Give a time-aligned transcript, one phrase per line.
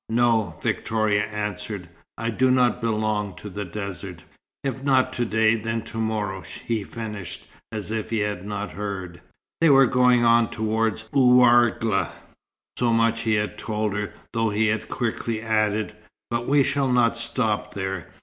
[0.09, 1.87] "No," Victoria answered.
[2.17, 4.23] "I do not belong to the desert."
[4.63, 9.21] "If not to day, then to morrow," he finished, as if he had not heard.
[9.59, 12.13] They were going on towards Ouargla.
[12.79, 15.95] So much he had told her, though he had quickly added,
[16.31, 18.07] "But we shall not stop there."